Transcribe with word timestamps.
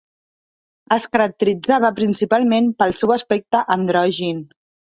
Es 0.95 1.05
caracteritzava 1.15 1.93
principalment 2.01 2.73
pel 2.81 2.97
seu 3.03 3.17
aspecte 3.19 3.65
androgin. 3.79 4.45